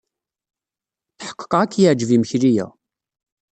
Tḥeqqeɣ 1.17 1.61
ad 1.61 1.69
k-yeɛjeb 1.71 2.09
yimekli-a. 2.11 2.65